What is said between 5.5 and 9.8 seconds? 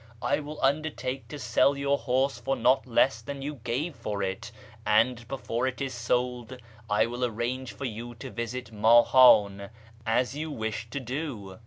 it is sold I will arrange for you to visit Mahan,